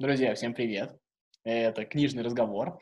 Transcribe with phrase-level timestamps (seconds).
[0.00, 0.96] Друзья, всем привет.
[1.42, 2.78] Это книжный разговор.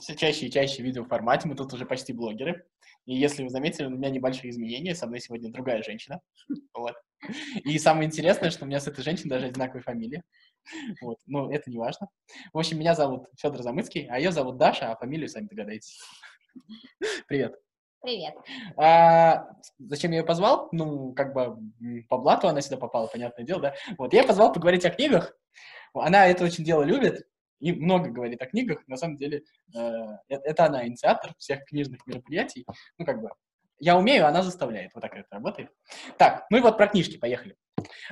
[0.00, 1.46] Все чаще и чаще в видеоформате.
[1.46, 2.66] Мы тут уже почти блогеры.
[3.06, 4.96] И если вы заметили, у меня небольшие изменения.
[4.96, 6.20] Со мной сегодня другая женщина.
[6.74, 6.96] Вот.
[7.62, 10.24] И самое интересное, что у меня с этой женщиной даже одинаковая фамилия.
[11.00, 11.18] Вот.
[11.26, 12.08] Но это не важно.
[12.52, 16.00] В общем, меня зовут Федор Замыцкий, а ее зовут Даша, а фамилию сами догадаетесь.
[17.28, 17.54] Привет.
[18.00, 18.34] Привет.
[18.76, 19.48] А,
[19.78, 20.68] зачем я ее позвал?
[20.72, 21.56] Ну, как бы
[22.08, 23.74] по блату она сюда попала, понятное дело, да?
[23.96, 25.36] Вот, я позвал поговорить о книгах,
[25.94, 27.26] она это очень дело любит
[27.60, 28.86] и много говорит о книгах.
[28.86, 29.42] На самом деле,
[29.74, 29.78] э,
[30.28, 32.66] это она инициатор всех книжных мероприятий.
[32.98, 33.30] Ну, как бы,
[33.80, 34.92] я умею, она заставляет.
[34.94, 35.70] Вот так это работает.
[36.16, 37.56] Так, ну и вот про книжки, поехали.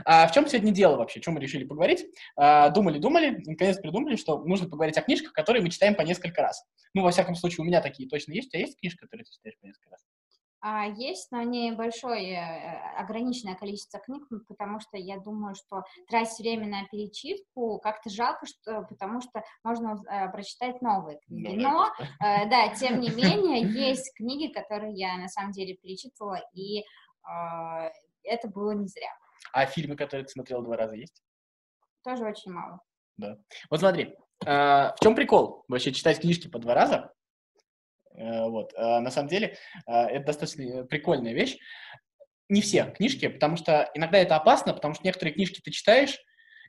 [0.05, 1.21] А в чем сегодня дело вообще?
[1.21, 2.07] Чем мы решили поговорить?
[2.37, 6.41] А, думали, думали, наконец придумали, что нужно поговорить о книжках, которые мы читаем по несколько
[6.43, 6.65] раз.
[6.95, 8.49] Ну, во всяком случае, у меня такие точно есть.
[8.49, 10.05] У тебя есть книжка, которую ты читаешь по несколько раз?
[10.69, 16.41] А, есть, но не большое, э, ограниченное количество книг, потому что я думаю, что тратить
[16.41, 21.55] время на перечитку как-то жалко, что, потому что можно э, прочитать новые книги.
[21.55, 26.81] Но, э, да, тем не менее, есть книги, которые я на самом деле перечитывала, и
[26.81, 26.83] э,
[28.25, 29.13] это было не зря.
[29.53, 31.23] А фильмы, которые ты смотрел два раза, есть?
[32.03, 32.81] Тоже очень мало.
[33.19, 33.37] Да.
[33.71, 37.13] Вот смотри, э, в чем прикол вообще читать книжки по два раза?
[38.17, 38.73] Э, вот.
[38.77, 41.59] А на самом деле а, это достаточно прикольная вещь.
[42.49, 46.19] Не все книжки, потому что иногда это опасно, потому что некоторые книжки ты читаешь,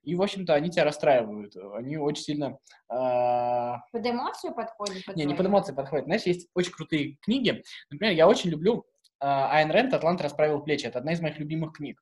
[0.03, 1.55] и, в общем-то, они тебя расстраивают.
[1.75, 2.57] Они очень сильно...
[2.89, 3.75] Э...
[3.91, 5.03] Под эмоцию подходят?
[5.05, 6.05] Под не, не под эмоции подходят.
[6.05, 7.61] Знаешь, есть очень крутые книги.
[7.89, 8.85] Например, я очень люблю
[9.19, 10.85] э, Айн Рэнд «Атлант расправил плечи».
[10.85, 12.01] Это одна из моих любимых книг.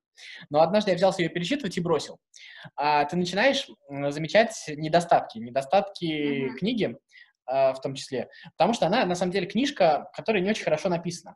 [0.51, 2.19] Но однажды я взялся ее перечитывать и бросил.
[2.75, 5.39] А ты начинаешь замечать недостатки.
[5.39, 6.49] Недостатки uh-huh.
[6.57, 6.95] книги, а,
[7.47, 11.35] в том числе, потому что она, на самом деле, книжка, которая не очень хорошо написана.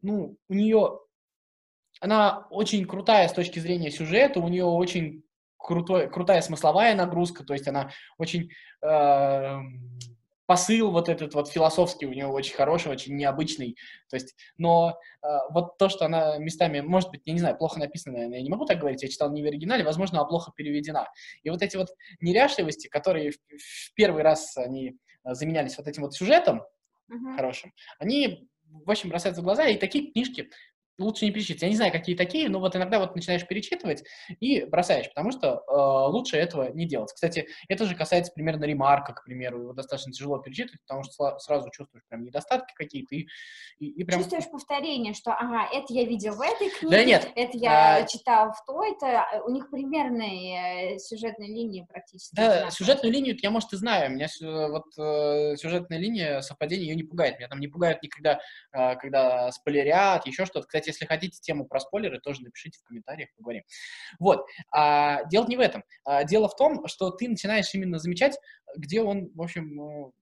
[0.00, 0.98] Ну, у нее,
[2.00, 5.24] она очень крутая с точки зрения сюжета, у нее очень
[5.62, 8.50] крутой, крутая смысловая нагрузка, то есть она очень
[8.84, 9.58] э,
[10.46, 13.76] посыл вот этот вот философский у него очень хороший, очень необычный,
[14.10, 17.78] то есть, но э, вот то, что она местами, может быть, я не знаю, плохо
[17.78, 21.08] написана, я не могу так говорить, я читал не в оригинале, возможно, а плохо переведена.
[21.44, 21.88] И вот эти вот
[22.20, 26.62] неряшливости, которые в, в первый раз они Э, заменялись вот этим вот сюжетом
[27.10, 27.36] uh-huh.
[27.36, 30.50] хорошим, они, в общем, бросаются в глаза, и такие книжки
[30.98, 31.62] лучше не перечитывать.
[31.62, 34.04] Я не знаю, какие такие, но вот иногда вот начинаешь перечитывать
[34.40, 37.12] и бросаешь, потому что э, лучше этого не делать.
[37.12, 41.70] Кстати, это же касается примерно ремарка, к примеру, его достаточно тяжело перечитывать, потому что сразу
[41.70, 43.26] чувствуешь прям недостатки какие-то и,
[43.78, 44.20] и, и прям...
[44.20, 48.06] Чувствуешь повторение, что, ага, это я видел в этой книге, да нет, это я а...
[48.06, 52.34] читал в той-то, у них примерные э, сюжетные линии практически.
[52.34, 54.28] Да, сюжетную линию я, может, и знаю, у меня
[54.68, 58.40] вот э, сюжетная линия, совпадение ее не пугает, меня там не пугает никогда,
[58.72, 60.66] э, когда спойлерят, еще что-то.
[60.66, 63.62] Кстати, если хотите тему про спойлеры, тоже напишите в комментариях, поговорим.
[64.18, 64.44] Вот.
[64.70, 65.84] А, дело не в этом.
[66.04, 68.38] А, дело в том, что ты начинаешь именно замечать,
[68.76, 70.12] где он, в общем, ну,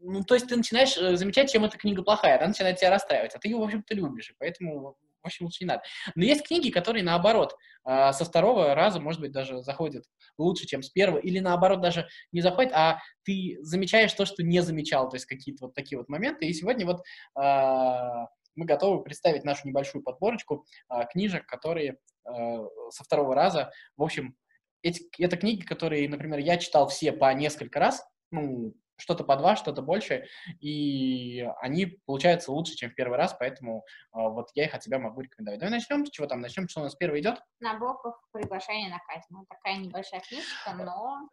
[0.00, 3.34] ну то есть ты начинаешь э, замечать, чем эта книга плохая, она начинает тебя расстраивать,
[3.34, 5.82] а ты ее, в общем-то, любишь, и поэтому в общем, лучше не надо.
[6.14, 10.04] Но есть книги, которые, наоборот, а, со второго раза, может быть, даже заходят
[10.36, 14.60] лучше, чем с первого, или, наоборот, даже не заходят, а ты замечаешь то, что не
[14.60, 16.46] замечал, то есть какие-то вот такие вот моменты.
[16.46, 17.02] И сегодня вот
[17.34, 18.28] а,
[18.58, 24.36] мы готовы представить нашу небольшую подборочку а, книжек, которые а, со второго раза, в общем,
[24.82, 29.54] эти, это книги, которые, например, я читал все по несколько раз, ну, что-то по два,
[29.54, 30.26] что-то больше,
[30.60, 34.98] и они получаются лучше, чем в первый раз, поэтому а, вот я их от тебя
[34.98, 35.60] могу рекомендовать.
[35.60, 37.40] Давай начнем, с чего там начнем, что у нас первый идет?
[37.60, 39.34] Набоков «Приглашение на казнь».
[39.34, 41.28] Вот такая небольшая книжка, но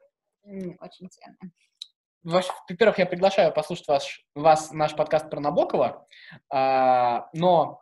[0.79, 1.51] очень ценная
[2.25, 6.07] во-первых, я приглашаю послушать вас, вас наш подкаст про Набокова,
[6.51, 7.81] а, но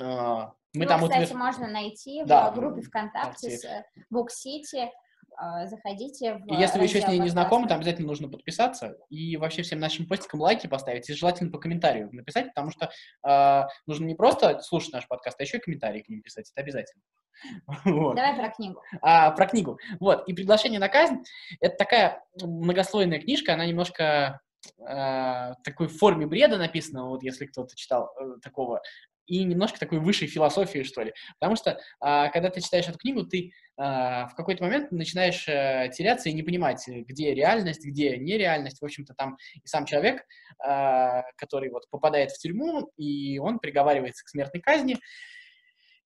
[0.00, 1.02] а, мы Его, там...
[1.02, 1.36] кстати, утвер...
[1.36, 4.90] можно найти да, в группе ВКонтакте с Буксити.
[5.38, 8.96] А, заходите в И если вы еще с ней не знакомы, там обязательно нужно подписаться
[9.10, 12.90] и вообще всем нашим постикам лайки поставить и желательно по комментарию написать, потому что
[13.28, 16.62] э, нужно не просто слушать наш подкаст, а еще и комментарии к ним писать, это
[16.62, 17.02] обязательно.
[17.84, 18.16] Вот.
[18.16, 18.82] Давай про книгу.
[19.02, 19.78] А, про книгу.
[20.00, 20.26] Вот.
[20.28, 21.22] И «Приглашение на казнь»—
[21.60, 24.40] это такая многослойная книжка, она немножко
[24.78, 28.80] э, такой в форме бреда написана, вот если кто-то читал э, такого,
[29.26, 31.12] и немножко такой высшей философии, что ли.
[31.38, 35.90] Потому что, э, когда ты читаешь эту книгу, ты э, в какой-то момент начинаешь э,
[35.92, 38.80] теряться и не понимать, где реальность, где нереальность.
[38.80, 40.22] В общем-то, там и сам человек,
[40.64, 44.96] э, который вот попадает в тюрьму, и он приговаривается к смертной казни,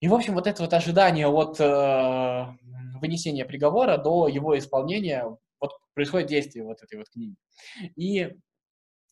[0.01, 2.47] и, в общем, вот это вот ожидание от э,
[3.01, 5.25] вынесения приговора до его исполнения,
[5.61, 7.37] вот происходит действие вот этой вот книги.
[7.97, 8.31] И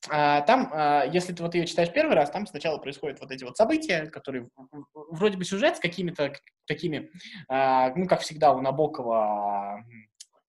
[0.09, 3.45] а, там, а, если ты вот ее читаешь первый раз, там сначала происходят вот эти
[3.45, 4.49] вот события, которые
[4.95, 6.33] вроде бы сюжет с какими-то
[6.67, 7.11] такими,
[7.49, 9.85] а, ну, как всегда у Набокова,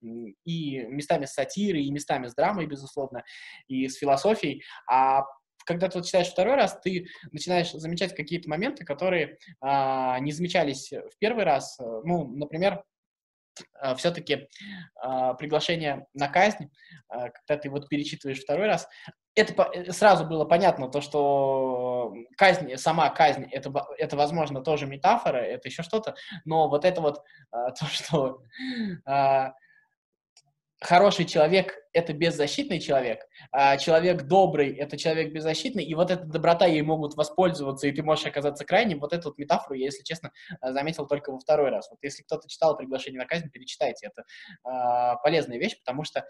[0.00, 3.22] и местами с сатирой, и местами с драмой, безусловно,
[3.68, 5.24] и с философией, а
[5.64, 10.92] когда ты вот читаешь второй раз, ты начинаешь замечать какие-то моменты, которые а, не замечались
[10.92, 11.78] в первый раз.
[11.78, 12.84] Ну, например,
[13.80, 14.48] а, все-таки
[14.96, 16.70] а, приглашение на казнь,
[17.08, 18.88] а, когда ты вот перечитываешь второй раз,
[19.34, 25.38] это э, сразу было понятно, то, что казнь, сама казнь, это, это возможно, тоже метафора,
[25.38, 26.14] это еще что-то,
[26.44, 28.42] но вот это вот, то, что
[30.80, 36.66] хороший человек— это беззащитный человек, а человек добрый— это человек беззащитный, и вот эта доброта
[36.66, 39.00] ей могут воспользоваться, и ты можешь оказаться крайним.
[39.00, 40.32] Вот эту вот метафору я, если честно,
[40.62, 41.90] заметил только во второй раз.
[41.90, 44.06] Вот если кто-то читал «Приглашение на казнь», перечитайте.
[44.08, 44.24] Это
[44.64, 46.26] а, полезная вещь, потому что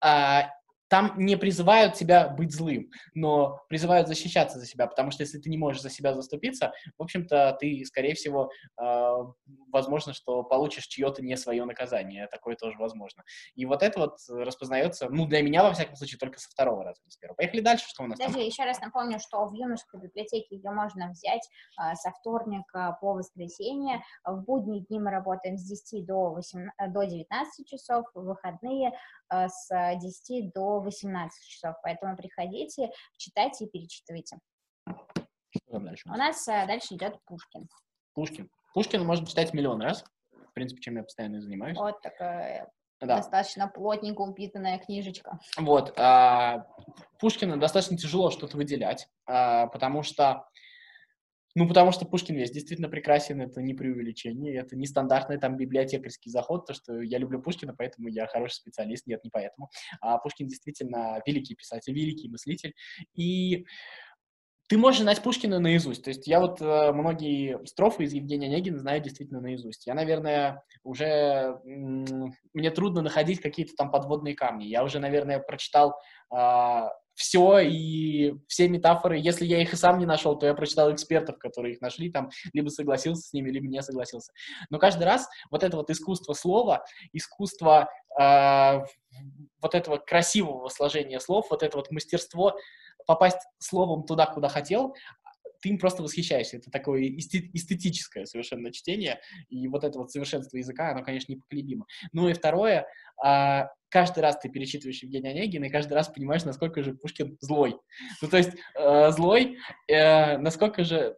[0.00, 0.50] а,
[0.88, 5.50] там не призывают тебя быть злым, но призывают защищаться за себя, потому что если ты
[5.50, 8.50] не можешь за себя заступиться, в общем-то, ты, скорее всего,
[8.80, 9.16] э,
[9.70, 13.22] возможно, что получишь чье-то не свое наказание, такое тоже возможно.
[13.54, 17.00] И вот это вот распознается, ну, для меня, во всяком случае, только со второго раза,
[17.04, 17.36] не с первого.
[17.36, 18.42] Поехали дальше, что у нас Даже там?
[18.42, 21.46] еще раз напомню, что в юношеской библиотеке ее можно взять
[21.78, 24.02] э, со вторника по воскресенье.
[24.24, 28.92] В будние дни мы работаем с 10 до, 8, до 19 часов, в выходные
[29.30, 29.68] э, с
[30.00, 34.38] 10 до 18 часов, поэтому приходите, читайте и перечитывайте.
[35.50, 36.08] Что дальше?
[36.08, 37.68] У нас а, дальше идет Пушкин.
[38.14, 38.50] Пушкин.
[38.74, 41.76] Пушкин можно читать миллион раз, в принципе, чем я постоянно занимаюсь.
[41.76, 42.70] Вот такая
[43.00, 43.16] да.
[43.16, 45.38] достаточно плотненько упитанная книжечка.
[45.56, 45.92] Вот.
[45.98, 46.66] А,
[47.18, 50.48] Пушкина достаточно тяжело что-то выделять, а, потому что
[51.54, 56.30] ну, потому что Пушкин весь действительно прекрасен, это не преувеличение, это не стандартный там библиотекарский
[56.30, 59.70] заход, то, что я люблю Пушкина, поэтому я хороший специалист, нет, не поэтому.
[60.00, 62.74] А Пушкин действительно великий писатель, великий мыслитель,
[63.14, 63.64] и
[64.68, 66.04] ты можешь знать Пушкина наизусть.
[66.04, 69.86] То есть я вот э, многие строфы из Евгения Онегина знаю действительно наизусть.
[69.86, 71.58] Я, наверное, уже...
[71.64, 74.66] мне трудно находить какие-то там подводные камни.
[74.66, 75.94] Я уже, наверное, прочитал
[76.34, 76.88] э,
[77.18, 81.38] все и все метафоры, если я их и сам не нашел, то я прочитал экспертов,
[81.38, 84.32] которые их нашли, там, либо согласился с ними, либо не согласился.
[84.70, 87.90] Но каждый раз вот это вот искусство слова, искусство
[88.20, 88.84] э,
[89.60, 92.54] вот этого красивого сложения слов, вот это вот мастерство
[93.08, 94.94] попасть словом туда, куда хотел,
[95.60, 96.58] ты им просто восхищаешься.
[96.58, 99.18] Это такое эстетическое совершенно чтение,
[99.48, 101.86] и вот это вот совершенство языка, оно, конечно, непоколебимо.
[102.12, 102.86] Ну и второе,
[103.20, 107.78] а, каждый раз ты перечитываешь Евгения Онегина, и каждый раз понимаешь, насколько же Пушкин злой.
[108.20, 109.56] Ну, то есть э, злой,
[109.88, 111.16] э, насколько же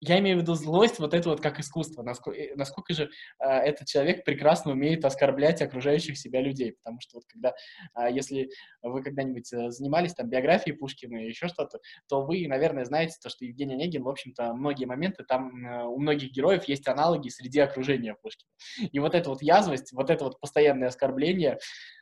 [0.00, 3.46] я имею в виду злость, вот это вот как искусство, насколько, э, насколько же э,
[3.46, 7.54] этот человек прекрасно умеет оскорблять окружающих себя людей, потому что вот когда,
[7.94, 8.50] э, если
[8.82, 13.30] вы когда-нибудь э, занимались там биографией Пушкина и еще что-то, то вы, наверное, знаете то,
[13.30, 17.60] что Евгений Онегин, в общем-то, многие моменты, там э, у многих героев есть аналоги среди
[17.60, 18.50] окружения Пушкина.
[18.92, 21.58] И вот эта вот язвость, вот это вот постоянное оскорбление,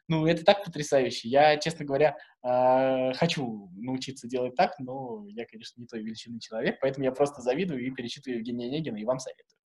[0.09, 1.29] ну, это так потрясающе.
[1.29, 6.79] Я, честно говоря, э, хочу научиться делать так, но я, конечно, не той величины человек,
[6.81, 9.59] поэтому я просто завидую и перечитываю Евгения Онегина, и вам советую.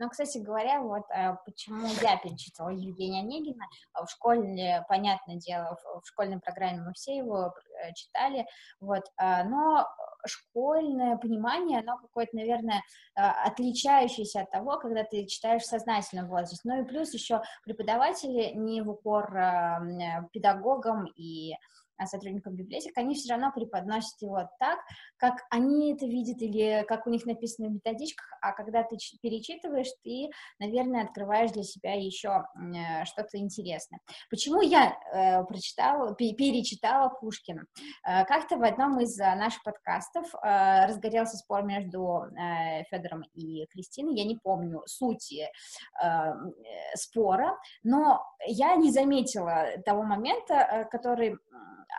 [0.00, 3.64] Но, кстати говоря, вот э, почему я перечитывала Евгения Онегина,
[3.94, 7.52] в школе, понятное дело, в школьной программе мы все его
[7.82, 8.44] э, читали,
[8.80, 9.86] вот, но
[10.26, 12.82] школьное понимание, оно какое-то, наверное,
[13.14, 16.60] а, отличающееся от того, когда ты читаешь в сознательном возрасте.
[16.64, 19.80] Ну и плюс еще преподаватели не в упор а,
[20.32, 21.54] педагогам и
[22.06, 24.78] сотрудникам библиотек, они все равно преподносят его так,
[25.16, 29.88] как они это видят или как у них написано в методичках, а когда ты перечитываешь,
[30.02, 34.00] ты, наверное, открываешь для себя еще э, что-то интересное.
[34.30, 37.64] Почему я э, прочитала, перечитала Пушкина?
[38.06, 43.66] Э, как-то в одном из э, наших подкастов э, разгорелся спор между э, Федором и
[43.66, 46.32] Кристиной, я не помню сути э, э,
[46.96, 51.38] спора, но я не заметила того момента, который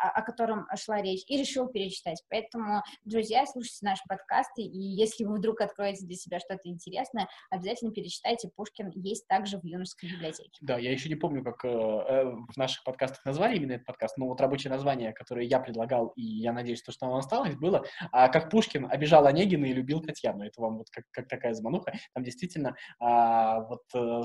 [0.02, 2.24] о, котором шла речь, и решил перечитать.
[2.30, 7.92] Поэтому, друзья, слушайте наши подкасты, и если вы вдруг откроете для себя что-то интересное, обязательно
[7.92, 8.50] перечитайте.
[8.56, 10.52] Пушкин есть также в юношеской библиотеке.
[10.62, 14.18] Да, я еще не помню, как э, э, в наших подкастах назвали именно этот подкаст,
[14.18, 17.84] но вот рабочее название, которое я предлагал, и я надеюсь, то, что оно осталось, было
[18.12, 20.44] а, «Как Пушкин обижал Онегина и любил Татьяну».
[20.44, 21.94] Это вам вот как, как такая замануха.
[22.14, 24.22] Там действительно а, вот э,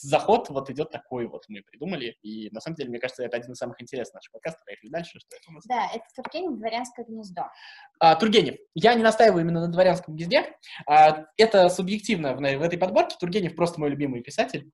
[0.00, 3.52] заход вот идет такой вот мы придумали, и на самом деле, мне кажется, это один
[3.52, 4.64] из самых интересных наших подкастов.
[4.64, 5.64] Поехали дальше дальше, что это у нас?
[5.66, 7.50] Да, это Тургенев «Дворянское гнездо».
[7.98, 8.56] А, Тургенев.
[8.74, 10.54] Я не настаиваю именно на «Дворянском гнезде».
[10.86, 13.16] А, это субъективно в, в этой подборке.
[13.18, 14.70] Тургенев просто мой любимый писатель.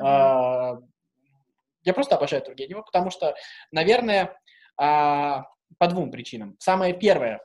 [0.00, 0.04] Mm-hmm.
[0.04, 0.78] А,
[1.84, 3.34] я просто обожаю Тургенева, потому что,
[3.70, 4.38] наверное,
[4.78, 5.44] а,
[5.78, 6.56] по двум причинам.
[6.58, 7.40] Самое первое,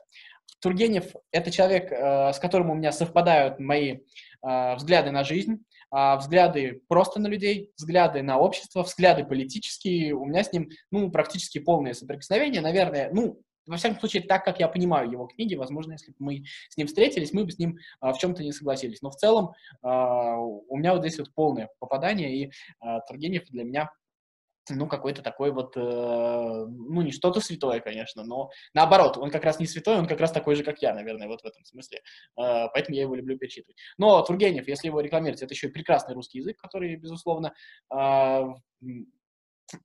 [0.60, 3.98] Тургенев— это человек, э, с которым у меня совпадают мои
[4.46, 10.14] э, взгляды на жизнь, взгляды просто на людей, взгляды на общество, взгляды политические.
[10.14, 12.62] У меня с ним, ну, практически полное соприкосновение.
[12.62, 16.44] Наверное, ну, во всяком случае, так как я понимаю его книги, возможно, если бы мы
[16.68, 19.02] с ним встретились, мы бы с ним а, в чем-то не согласились.
[19.02, 23.64] Но в целом а, у меня вот здесь вот полное попадание, и а, Тургенев для
[23.64, 23.90] меня
[24.70, 29.58] ну, какой-то такой вот, э, ну, не что-то святое, конечно, но наоборот, он как раз
[29.58, 32.00] не святой, он как раз такой же, как я, наверное, вот в этом смысле.
[32.38, 33.76] Э, поэтому я его люблю перечитывать.
[33.98, 37.52] Но Тургенев, если его рекламировать, это еще и прекрасный русский язык, который, безусловно,
[37.92, 38.42] э,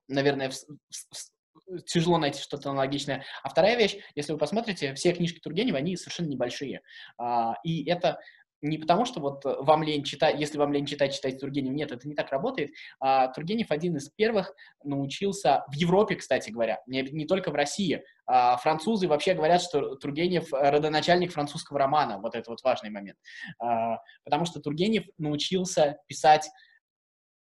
[0.07, 3.25] наверное, в, в, тяжело найти что-то аналогичное.
[3.43, 6.81] А вторая вещь, если вы посмотрите, все книжки Тургенева, они совершенно небольшие.
[7.17, 8.19] А, и это
[8.62, 11.74] не потому, что вот вам лень читать, если вам лень читать, читайте Тургенев.
[11.74, 12.72] Нет, это не так работает.
[13.00, 18.04] А, Тургенев один из первых научился, в Европе, кстати говоря, не, не только в России.
[18.26, 22.20] А, французы вообще говорят, что Тургенев родоначальник французского романа.
[22.20, 23.18] Вот это вот важный момент.
[23.60, 26.50] А, потому что Тургенев научился писать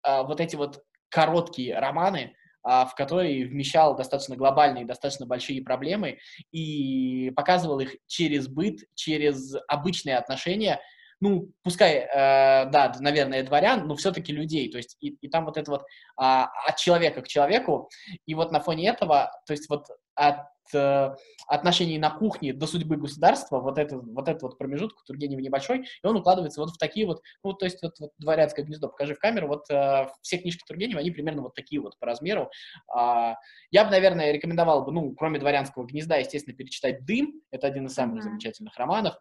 [0.02, 6.18] а, вот эти вот короткие романы, а, в который вмещал достаточно глобальные, достаточно большие проблемы
[6.52, 10.80] и показывал их через быт, через обычные отношения,
[11.20, 15.56] ну, пускай, э, да, наверное, дворян, но все-таки людей, то есть и, и там вот
[15.56, 15.84] это вот
[16.16, 17.90] а, от человека к человеку,
[18.26, 21.14] и вот на фоне этого, то есть вот от э,
[21.46, 26.06] отношений на кухне до судьбы государства, вот, это, вот этот вот промежуток Тургенева небольшой, и
[26.06, 29.18] он укладывается вот в такие вот, ну, то есть вот, вот дворянское гнездо, покажи в
[29.18, 32.50] камеру, вот э, все книжки Тургенева, они примерно вот такие вот по размеру.
[32.96, 33.34] Э,
[33.70, 37.94] я бы, наверное, рекомендовал бы, ну, кроме дворянского гнезда, естественно, перечитать «Дым», это один из
[37.94, 38.22] самых mm-hmm.
[38.22, 39.16] замечательных романов.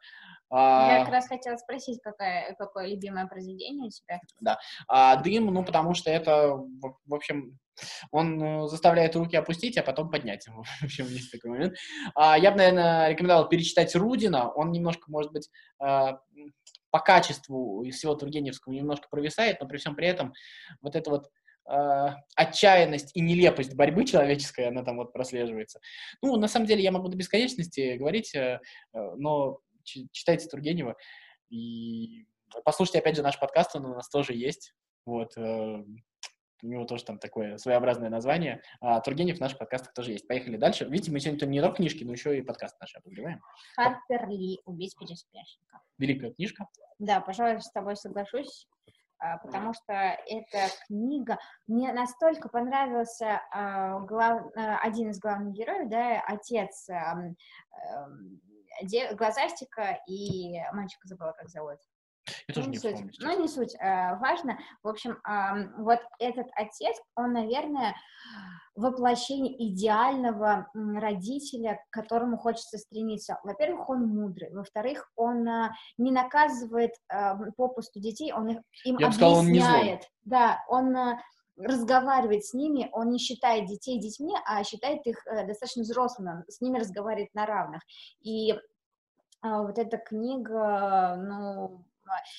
[0.52, 4.20] Я как раз хотела спросить, какое, какое любимое произведение у тебя?
[4.42, 4.60] Да.
[4.88, 7.60] А, дым, ну, потому что это, в общем,
[8.12, 10.48] он э, заставляет руки опустить, а потом поднять.
[10.82, 11.76] В общем, есть такой момент.
[12.16, 14.52] А, я бы, наверное, рекомендовал перечитать Рудина.
[14.52, 16.20] Он немножко, может быть, а,
[16.92, 20.34] по качеству из всего Тургеневского немножко провисает, но при всем при этом
[20.82, 21.30] вот это вот
[21.70, 25.80] Uh, отчаянность и нелепость борьбы человеческой, она там вот прослеживается.
[26.20, 28.58] Ну, на самом деле, я могу до бесконечности говорить, uh,
[29.18, 29.60] но
[30.12, 30.96] читайте Тургенева
[31.50, 32.26] и
[32.64, 34.74] послушайте, опять же, наш подкаст, он у нас тоже есть.
[35.06, 35.84] Вот, uh,
[36.62, 38.62] у него тоже там такое своеобразное название.
[38.82, 40.28] А Тургенев в наших подкастах тоже есть.
[40.28, 40.86] Поехали дальше.
[40.86, 43.42] Видите, мы сегодня не только книжки, но еще и подкаст наш обогреваем.
[43.76, 45.80] Харпер Ли «Убить переспящника».
[45.98, 46.68] Великая книжка.
[47.00, 48.68] Да, пожалуй, с тобой соглашусь
[49.22, 55.90] а, потому что эта книга мне настолько понравился а, глав, а, один из главных героев,
[55.90, 56.88] да, отец
[58.82, 61.78] эм, глазастика и мальчика забыла, как зовут.
[62.48, 62.96] Я тоже ну, не, суть.
[62.96, 63.12] помню.
[63.20, 63.76] Ну, не суть.
[63.76, 64.60] Э, важно.
[64.84, 65.18] В общем,
[65.78, 67.96] вот этот отец, он, наверное,
[68.80, 73.40] воплощение идеального родителя, к которому хочется стремиться.
[73.44, 74.54] Во-первых, он мудрый.
[74.54, 79.16] Во-вторых, он а, не наказывает э, попусту детей, он их, им Я объясняет.
[79.16, 80.02] Сказал, он не злой.
[80.24, 81.20] Да, он а,
[81.60, 86.62] разговаривает с ними, он не считает детей детьми, а считает их э, достаточно взрослыми, с
[86.62, 87.82] ними разговаривает на равных.
[88.22, 88.54] И
[89.42, 91.86] вот эта книга, ну,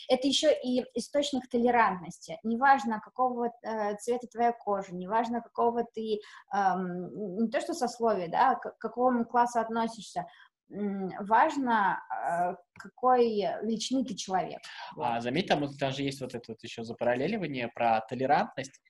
[0.09, 2.39] это еще и источник толерантности.
[2.43, 6.21] Неважно, какого э, цвета твоя кожа, неважно, какого ты,
[6.55, 10.27] эм, не то что сословия, да, к какому классу относишься,
[10.69, 13.27] важно, э, какой
[13.63, 14.61] величины ты человек.
[14.97, 18.81] А, заметь, там даже есть вот это вот еще запараллеливание про толерантность.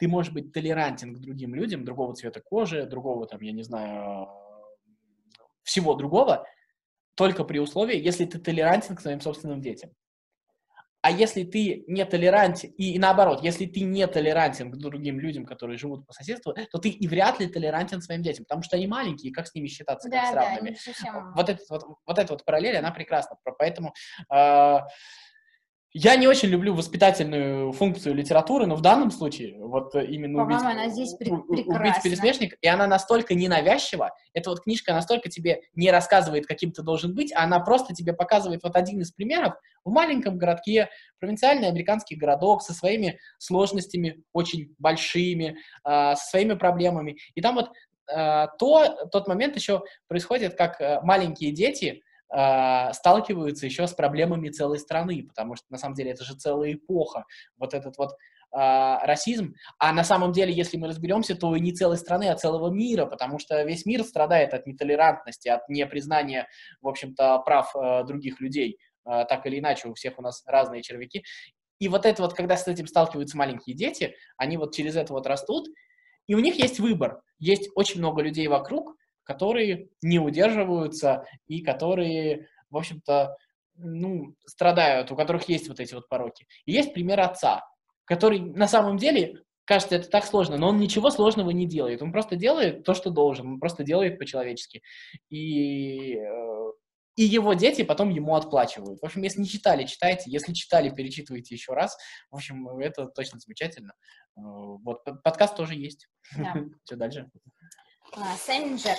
[0.00, 4.28] Ты можешь быть толерантен к другим людям, другого цвета кожи, другого там, я не знаю,
[5.62, 6.46] всего другого,
[7.14, 9.90] только при условии, если ты толерантен к своим собственным детям.
[11.02, 15.46] А если ты не толерантен, и, и наоборот, если ты не толерантен к другим людям,
[15.46, 18.86] которые живут по соседству, то ты и вряд ли толерантен своим детям, потому что они
[18.86, 20.76] маленькие, как с ними считаться, да, как с равными.
[21.04, 23.36] Да, вот, это, вот, вот эта вот параллель, она прекрасна.
[23.58, 23.94] Поэтому
[24.30, 24.78] э,
[25.92, 30.88] я не очень люблю воспитательную функцию литературы, но в данном случае вот именно убить, она
[30.88, 31.66] здесь убить
[32.02, 37.14] пересмешник, и она настолько ненавязчива, эта вот книжка настолько тебе не рассказывает, каким ты должен
[37.14, 39.54] быть, а она просто тебе показывает вот один из примеров
[39.84, 47.16] в маленьком городке, провинциальный американский городок со своими сложностями очень большими, э, со своими проблемами.
[47.34, 47.70] И там вот
[48.14, 52.02] э, то, тот момент еще происходит, как э, маленькие дети
[52.32, 57.24] сталкиваются еще с проблемами целой страны, потому что на самом деле это же целая эпоха.
[57.56, 59.54] Вот этот вот э, расизм.
[59.78, 63.06] А на самом деле, если мы разберемся, то и не целой страны, а целого мира,
[63.06, 66.48] потому что весь мир страдает от нетолерантности, от непризнания,
[66.80, 68.78] в общем-то, прав э, других людей.
[69.06, 71.24] Э, так или иначе, у всех у нас разные червяки.
[71.78, 75.26] И вот это вот, когда с этим сталкиваются маленькие дети, они вот через это вот
[75.26, 75.68] растут,
[76.26, 77.22] и у них есть выбор.
[77.38, 83.36] Есть очень много людей вокруг, которые не удерживаются и которые, в общем-то,
[83.82, 86.46] ну, страдают, у которых есть вот эти вот пороки.
[86.66, 87.64] И есть пример отца,
[88.04, 92.02] который на самом деле, кажется, это так сложно, но он ничего сложного не делает.
[92.02, 94.82] Он просто делает то, что должен, он просто делает по-человечески.
[95.30, 96.72] И, э,
[97.16, 99.00] и его дети потом ему отплачивают.
[99.00, 100.30] В общем, если не читали, читайте.
[100.30, 101.96] Если читали, перечитывайте еще раз.
[102.30, 103.92] В общем, это точно замечательно.
[104.36, 106.08] Э, вот, подкаст тоже есть.
[106.36, 106.54] Да.
[106.84, 107.30] Что дальше?
[108.16, 108.96] А, Сенджер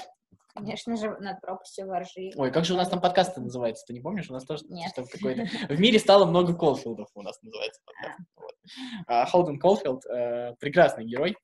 [0.53, 2.31] Конечно же, над пропастью воржи.
[2.35, 3.85] Ой, как же у нас там подкаст называется?
[3.87, 4.29] Ты не помнишь?
[4.29, 4.91] У нас тоже Нет.
[4.93, 5.45] какой-то...
[5.73, 8.19] В мире стало много Колфилдов у нас называется подкаст.
[8.35, 8.53] Вот.
[9.07, 11.37] А, Холден Колфилд э, прекрасный герой.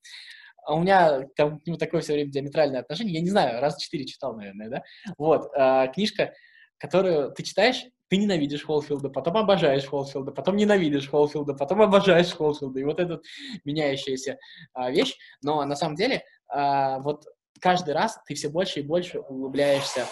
[0.65, 3.13] А у меня там к нему такое все время диаметральное отношение.
[3.13, 4.83] Я не знаю, раз четыре читал, наверное, да?
[5.17, 6.33] Вот, э, книжка,
[6.77, 12.79] которую ты читаешь, ты ненавидишь Холфилда, потом обожаешь Холфилда, потом ненавидишь Холфилда, потом обожаешь Холфилда.
[12.79, 13.21] И вот эта
[13.65, 14.38] меняющаяся
[14.74, 15.17] а, вещь.
[15.41, 17.25] Но на самом деле, а, вот
[17.59, 20.05] каждый раз ты все больше и больше углубляешься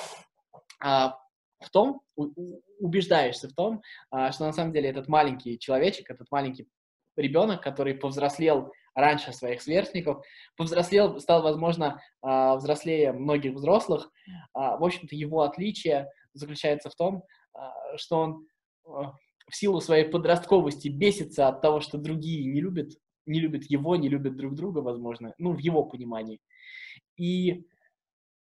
[0.81, 1.17] а,
[1.59, 2.29] в том, у,
[2.79, 6.67] убеждаешься в том, а, что на самом деле этот маленький человечек, этот маленький
[7.15, 10.25] ребенок, который повзрослел раньше своих сверстников,
[10.55, 14.11] повзрослел, стал, возможно, а, взрослее многих взрослых.
[14.53, 17.23] А, в общем-то, его отличие заключается в том,
[17.53, 18.47] а, что он
[18.85, 19.13] а,
[19.49, 22.91] в силу своей подростковости бесится от того, что другие не любят,
[23.25, 26.39] не любят его, не любят друг друга, возможно, ну, в его понимании
[27.17, 27.65] и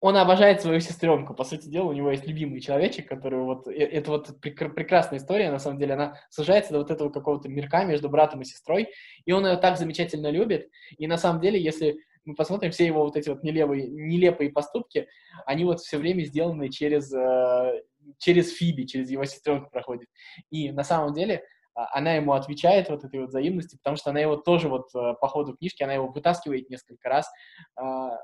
[0.03, 1.33] он обожает свою сестренку.
[1.33, 3.67] По сути дела, у него есть любимый человечек, который вот...
[3.67, 5.93] Э, это вот прекрасная история, на самом деле.
[5.93, 8.89] Она сужается до вот этого какого-то мирка между братом и сестрой,
[9.25, 10.69] и он ее так замечательно любит.
[10.97, 15.07] И на самом деле, если мы посмотрим, все его вот эти вот нелепые, нелепые поступки,
[15.45, 17.81] они вот все время сделаны через, э,
[18.17, 20.09] через Фиби, через его сестренку проходит.
[20.49, 21.43] И на самом деле
[21.75, 25.13] а, она ему отвечает вот этой вот взаимности, потому что она его тоже вот э,
[25.19, 27.29] по ходу книжки, она его вытаскивает несколько раз,
[27.75, 28.17] а,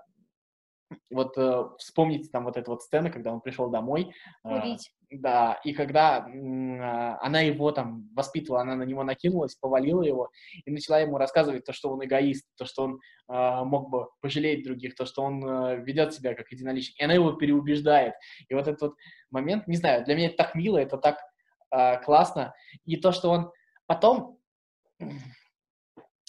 [1.09, 4.13] вот э, вспомните там вот эту вот сцену, когда он пришел домой.
[4.43, 4.91] Э, Курить.
[5.11, 10.29] Э, да, и когда э, она его там воспитывала, она на него накинулась, повалила его
[10.65, 14.63] и начала ему рассказывать то, что он эгоист, то, что он э, мог бы пожалеть
[14.63, 16.99] других, то, что он э, ведет себя как единоличник.
[16.99, 18.13] И она его переубеждает.
[18.47, 18.95] И вот этот вот
[19.31, 21.17] момент, не знаю, для меня это так мило, это так
[21.71, 22.53] э, классно.
[22.85, 23.51] И то, что он
[23.87, 24.37] потом,
[24.99, 25.05] э,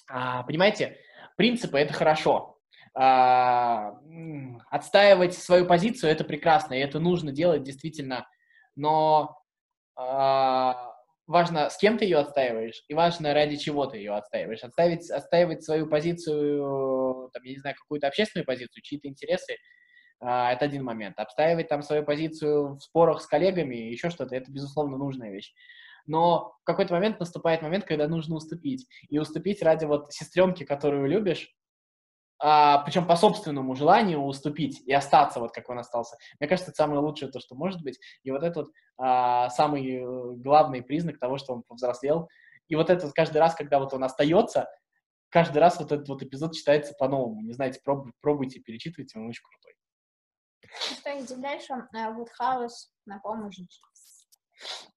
[0.08, 0.96] понимаете,
[1.36, 2.49] принципы— это хорошо,
[4.70, 8.26] отстаивать свою позицию это прекрасно, и это нужно делать действительно,
[8.74, 9.40] но
[9.96, 10.92] а,
[11.26, 14.64] важно, с кем ты ее отстаиваешь, и важно, ради чего ты ее отстаиваешь.
[14.64, 19.56] Отставить, отстаивать свою позицию, там, я не знаю, какую-то общественную позицию, чьи-то интересы,
[20.20, 21.18] а, это один момент.
[21.18, 25.52] Обстаивать там свою позицию в спорах с коллегами, еще что-то, это, безусловно, нужная вещь.
[26.06, 28.86] Но в какой-то момент наступает момент, когда нужно уступить.
[29.08, 31.54] И уступить ради вот сестренки, которую любишь,
[32.42, 36.16] а, причем по собственному желанию уступить и остаться вот как он остался.
[36.38, 38.00] Мне кажется, это самое лучшее то, что может быть.
[38.22, 42.30] И вот это вот а, самый э, главный признак того, что он повзрослел.
[42.68, 44.68] И вот это вот каждый раз, когда вот он остается,
[45.28, 47.42] каждый раз вот этот вот эпизод читается по-новому.
[47.42, 49.74] Не знаете, проб, пробуйте, перечитывайте, он очень крутой.
[50.98, 51.74] Что идем дальше?
[52.14, 53.58] Вудхаус на помощь.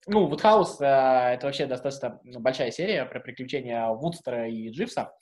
[0.07, 5.13] Ну, Вудхаус э, это вообще достаточно большая серия про приключения Вудстера и Дживса.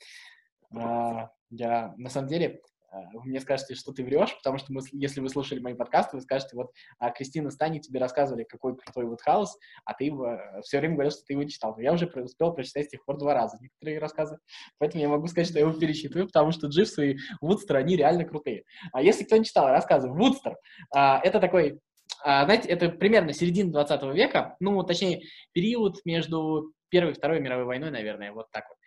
[0.75, 2.61] Э, я, на самом деле,
[2.91, 6.17] а, вы мне скажете, что ты врешь, потому что мы, если вы слушали мои подкасты,
[6.17, 10.37] вы скажете, вот а Кристина Стани тебе рассказывали, какой крутой вот хаос, а ты его,
[10.63, 11.73] все время говорил, что ты его читал.
[11.75, 14.39] Но я уже успел прочитать с тех пор два раза некоторые рассказы,
[14.77, 18.25] поэтому я могу сказать, что я его перечитываю, потому что Дживс и Вудстер, они реально
[18.25, 18.63] крутые.
[18.91, 20.17] А если кто не читал, рассказываю.
[20.17, 20.57] Вудстер
[20.93, 21.79] а,— это такой
[22.23, 25.21] а, знаете, это примерно середина 20 века, ну, точнее,
[25.53, 28.77] период между Первой и Второй мировой войной, наверное, вот так вот.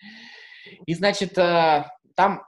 [0.87, 2.42] И, значит, а, там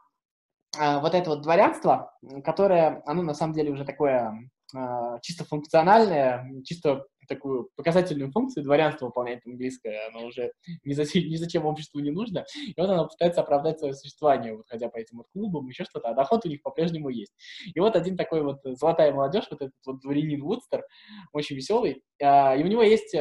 [0.78, 2.12] вот это вот дворянство,
[2.44, 9.06] которое, оно на самом деле уже такое а, чисто функциональное, чисто такую показательную функцию дворянство
[9.06, 10.52] выполняет английское, оно уже
[10.84, 14.66] ни, за, ни зачем обществу не нужно, и вот оно пытается оправдать свое существование, вот
[14.68, 17.32] ходя по этим вот клубам, еще что-то, а доход у них по-прежнему есть.
[17.74, 20.84] И вот один такой вот золотая молодежь, вот этот вот дворянин Вудстер,
[21.32, 23.14] очень веселый, а, и у него есть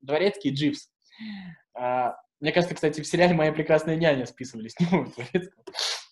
[0.00, 0.88] дворецкий Дживс.
[1.74, 5.06] Мне кажется, кстати, в сериале «Моя прекрасная няня» списывали с него,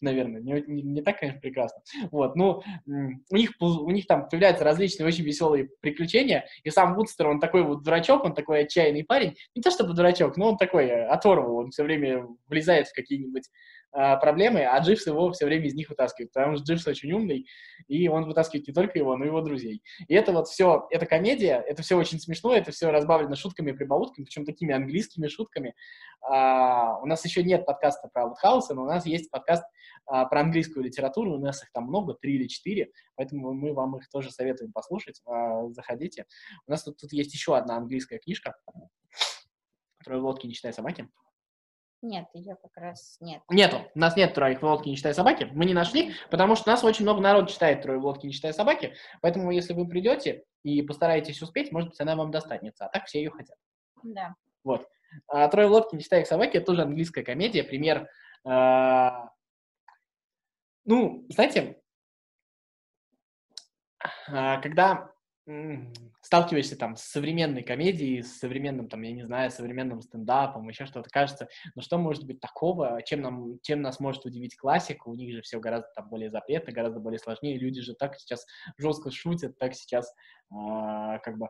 [0.01, 0.41] наверное.
[0.41, 1.83] Не, не, не так, конечно, прекрасно.
[2.11, 7.29] Вот, ну, у них, у них там появляются различные очень веселые приключения, и сам Вудстер,
[7.29, 9.37] он такой вот дурачок, он такой отчаянный парень.
[9.55, 13.45] Не то чтобы дурачок, но он такой э, оторвал, он все время влезает в какие-нибудь
[13.93, 17.47] проблемы, а Дживс его все время из них вытаскивает, потому что Дживс очень умный,
[17.89, 19.83] и он вытаскивает не только его, но и его друзей.
[20.07, 23.75] И это вот все, это комедия, это все очень смешно, это все разбавлено шутками и
[23.75, 25.75] прибаутками, причем такими английскими шутками.
[26.23, 29.65] А, у нас еще нет подкаста про Вудхауса, но у нас есть подкаст
[30.07, 33.97] а, про английскую литературу, у нас их там много, три или четыре, поэтому мы вам
[33.97, 36.27] их тоже советуем послушать, а, заходите.
[36.67, 38.55] У нас тут, тут есть еще одна английская книжка,
[40.05, 41.09] «Трое лодки, не читая собаки».
[42.03, 43.43] Нет, ее как раз нет.
[43.51, 43.83] Нету.
[43.95, 45.49] У нас нет «Трое в лодке, не читая собаки».
[45.53, 48.33] Мы не нашли, потому что у нас очень много народ читает «Трое в лодке, не
[48.33, 48.95] читая собаки».
[49.21, 52.87] Поэтому, если вы придете и постараетесь успеть, может быть, она вам достанется.
[52.87, 53.57] А так все ее хотят.
[54.03, 54.35] Да.
[54.65, 54.89] Вот.
[55.29, 57.65] А «Трое в лодке, не читая собаки»— это тоже английская комедия.
[57.65, 58.09] Пример...
[58.45, 59.31] А...
[60.87, 61.81] Ну, знаете,
[64.29, 65.13] а, когда
[66.31, 71.11] сталкиваешься там с современной комедией, с современным, там, я не знаю, современным стендапом, еще что-то,
[71.11, 75.35] кажется, ну что может быть такого, чем, нам, чем нас может удивить классика, у них
[75.35, 78.47] же все гораздо там более запретно, гораздо более сложнее, люди же так сейчас
[78.79, 80.15] жестко шутят, так сейчас
[80.53, 81.49] э, как бы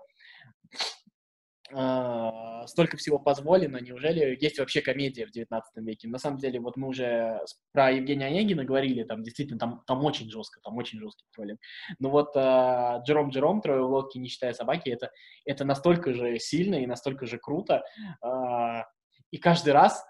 [1.73, 6.09] э, столько всего позволено, неужели есть вообще комедия в 19 веке?
[6.09, 7.41] На самом деле, вот мы уже
[7.73, 11.61] про Евгения Онегина говорили, там действительно, там, там очень жестко, там очень жесткий троллинг.
[11.99, 15.11] Но вот э, Джером Джером, трое в лодке, не считая собаки, это,
[15.45, 17.83] это настолько же сильно и настолько же круто.
[18.25, 18.83] Э,
[19.31, 20.05] и каждый раз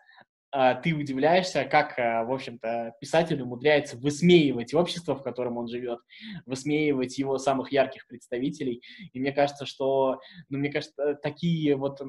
[0.82, 6.00] ты удивляешься, как, а, в общем-то, писатель умудряется высмеивать общество, в котором он живет,
[6.46, 8.82] высмеивать его самых ярких представителей.
[9.12, 12.00] И мне кажется, что, ну, мне кажется, такие вот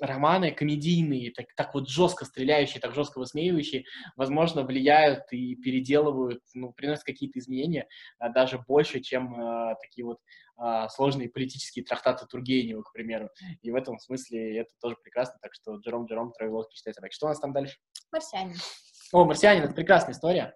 [0.00, 3.84] романы комедийные, так, так вот жестко стреляющие, так жестко высмеивающие,
[4.16, 7.86] возможно, влияют и переделывают, ну, приносят какие-то изменения
[8.18, 10.18] а, даже больше, чем а, такие вот
[10.56, 13.30] а, сложные политические трактаты Тургенева, к примеру.
[13.60, 17.14] И в этом смысле это тоже прекрасно, так что Джером Джером Троеволки читает собаки.
[17.14, 17.76] Что у нас там дальше?
[18.10, 18.56] Марсианин.
[19.12, 20.54] О, Марсианин, это прекрасная история.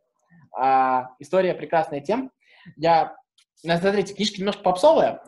[0.56, 2.32] А, история прекрасная тем,
[2.76, 3.16] я,
[3.54, 5.22] смотрите, книжка немножко попсовая,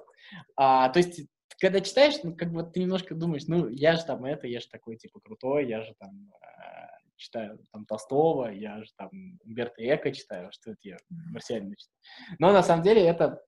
[0.56, 1.28] а, то есть
[1.60, 4.68] когда читаешь, ну, как бы ты немножко думаешь, ну, я же там это, я же
[4.68, 9.10] такой, типа, крутой, я же там э, читаю там Толстого, я же там
[9.44, 11.98] Умберто Эко читаю, что это я, марсианина читаю.
[12.38, 13.42] Но на самом деле это,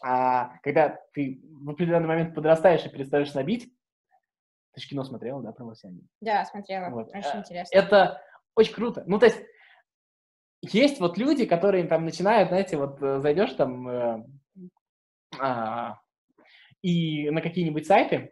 [0.00, 3.72] а, когда ты в определенный момент подрастаешь и перестаешь набить,
[4.72, 6.06] ты же кино смотрела, да, про марсианина?
[6.20, 7.08] Да, смотрела, вот.
[7.08, 7.76] очень э, интересно.
[7.76, 8.22] Это
[8.54, 9.04] очень круто.
[9.06, 9.40] Ну, то есть,
[10.62, 14.24] есть вот люди, которые там начинают, знаете, вот э, зайдешь там, э,
[15.40, 15.98] а,
[16.84, 18.30] и на какие-нибудь сайты,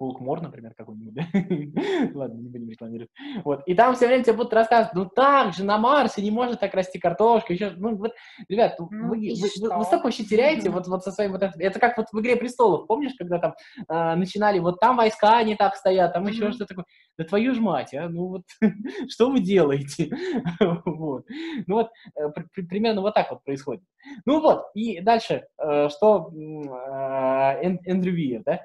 [0.00, 1.22] Волкмор, например, какой-нибудь, да?
[2.18, 3.10] Ладно, не будем рекламировать.
[3.44, 3.62] Вот.
[3.66, 6.74] И там все время тебе будут рассказывать, ну так же, на Марсе не может так
[6.74, 8.14] расти картошка, еще, ну вот,
[8.48, 11.60] ребят, ну, вы, вы, вы, вы столько вообще теряете вот, вот со своим вот этим.
[11.60, 13.54] Это как вот в «Игре престолов», помнишь, когда там
[13.88, 16.84] э, начинали, вот там войска не так стоят, там еще что-то такое.
[17.18, 18.42] Да твою ж мать, а, ну вот,
[19.10, 20.10] что вы делаете?
[20.86, 21.26] вот.
[21.66, 23.82] Ну вот, э, при, примерно вот так вот происходит.
[24.24, 28.60] Ну вот, и дальше, э, что э, Эндрю Виер, да?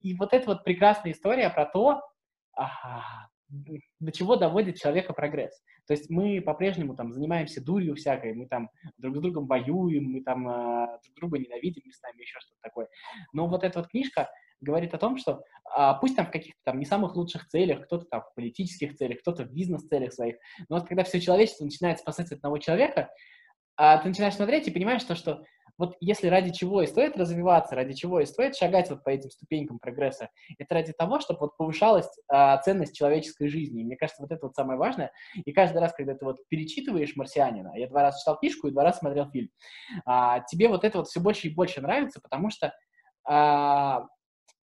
[0.00, 2.00] И вот эта вот прекрасная история про то,
[3.98, 5.60] до чего доводит человека прогресс.
[5.86, 10.22] То есть мы по-прежнему там занимаемся дурью всякой, мы там друг с другом воюем, мы
[10.22, 12.88] там э, друг друга ненавидим местами, еще что-то такое.
[13.32, 15.42] Но вот эта вот книжка говорит о том, что
[15.76, 19.20] э, пусть там в каких-то там не самых лучших целях, кто-то там в политических целях,
[19.20, 20.36] кто-то в бизнес-целях своих,
[20.68, 23.10] но вот когда все человечество начинает спасать одного человека,
[23.76, 25.42] э, ты начинаешь смотреть и понимаешь то, что
[25.80, 29.30] вот если ради чего и стоит развиваться, ради чего и стоит шагать вот по этим
[29.30, 33.80] ступенькам прогресса, это ради того, чтобы вот повышалась а, ценность человеческой жизни.
[33.80, 35.10] И мне кажется, вот это вот самое важное.
[35.34, 38.84] И каждый раз, когда ты вот перечитываешь «Марсианина», я два раза читал книжку и два
[38.84, 39.48] раза смотрел фильм,
[40.04, 42.74] а, тебе вот это вот все больше и больше нравится, потому что
[43.24, 44.06] а,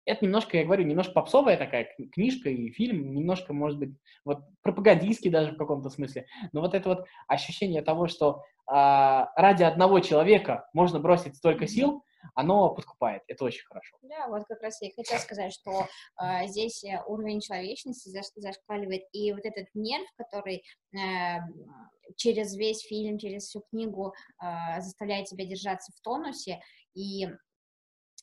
[0.05, 3.91] это немножко, я говорю, немножко попсовая такая книжка и фильм, немножко, может быть,
[4.25, 6.27] вот пропагандистский даже в каком-то смысле.
[6.53, 12.05] Но вот это вот ощущение того, что а, ради одного человека можно бросить столько сил,
[12.35, 13.23] оно подкупает.
[13.27, 13.97] Это очень хорошо.
[14.03, 15.88] Да, вот как раз я и хотела сказать, что
[16.23, 20.62] э, здесь уровень человечности заш зашкаливает, и вот этот нерв, который
[20.95, 21.41] э,
[22.17, 26.61] через весь фильм, через всю книгу э, заставляет тебя держаться в тонусе,
[26.95, 27.52] и Э,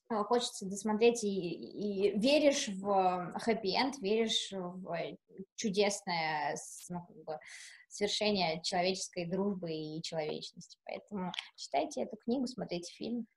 [0.09, 5.15] хочется досмотреть и, и веришь в хэппи-энд, веришь в
[5.55, 6.55] чудесное
[6.89, 7.39] ну, как бы,
[7.87, 10.77] свершение человеческой дружбы и человечности.
[10.85, 13.27] Поэтому читайте эту книгу, смотрите фильм.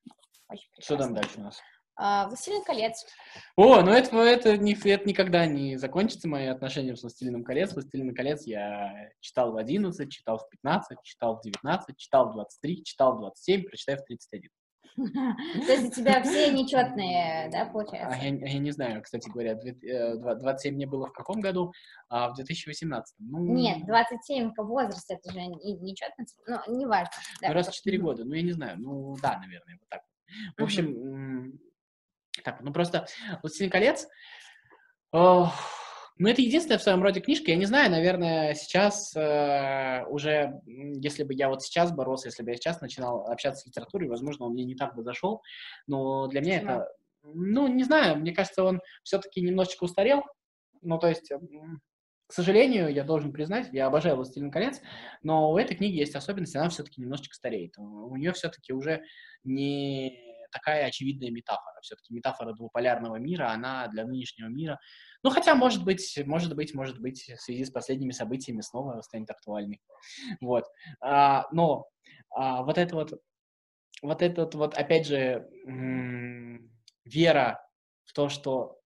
[0.48, 1.60] Очень Что там дальше у нас?
[1.94, 3.04] А, «Властелин колец».
[3.56, 7.74] О, ну это, это, не, это никогда не закончится, мои отношения с «Властелином колец».
[7.74, 12.84] «Властелин колец» я читал в 11, читал в 15, читал в 19, читал в 23,
[12.84, 14.50] читал в 27, прочитаю в 31.
[15.66, 18.18] То есть у тебя все нечетные, да, получается?
[18.20, 21.72] А я, я не знаю, кстати говоря, 27 э, мне было в каком году,
[22.08, 23.14] а в 2018.
[23.20, 23.54] Ну...
[23.54, 27.12] Нет, 27 возраст, это же нечетность, ну, неважно.
[27.40, 30.02] Да, ну, раз в 4 года, ну, я не знаю, ну, да, наверное, вот так.
[30.56, 31.58] В общем,
[32.44, 33.06] так, ну, просто
[33.42, 34.08] «Властелин колец»,
[36.22, 37.50] ну, это единственная в своем роде книжка.
[37.50, 42.50] Я не знаю, наверное, сейчас э, уже, если бы я вот сейчас боролся, если бы
[42.50, 45.42] я сейчас начинал общаться с литературой, возможно, он мне не так бы зашел.
[45.88, 46.72] Но для меня Почему?
[46.72, 46.88] это,
[47.24, 50.22] ну, не знаю, мне кажется, он все-таки немножечко устарел.
[50.80, 54.80] Ну, то есть, к сожалению, я должен признать, я обожаю «Властелин колец»,
[55.24, 57.76] но у этой книги есть особенность, она все-таки немножечко стареет.
[57.78, 59.02] У нее все-таки уже
[59.42, 60.21] не
[60.52, 61.80] такая очевидная метафора.
[61.82, 64.78] Все-таки метафора двуполярного мира, она для нынешнего мира
[65.22, 69.30] ну, хотя, может быть, может быть, может быть, в связи с последними событиями снова станет
[69.30, 69.80] актуальной.
[70.40, 70.64] Вот.
[71.00, 71.86] А, но
[72.30, 73.12] а, вот это вот,
[74.02, 75.48] вот этот вот, опять же,
[77.04, 77.64] вера
[78.04, 78.80] в то, что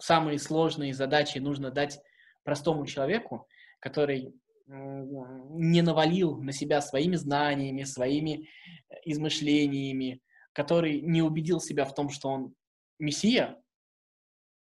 [0.00, 2.00] самые сложные задачи нужно дать
[2.42, 3.46] простому человеку,
[3.78, 4.32] который
[4.66, 8.48] не навалил на себя своими знаниями, своими
[8.88, 10.22] э, измышлениями,
[10.52, 12.54] который не убедил себя в том, что он
[12.98, 13.62] мессия,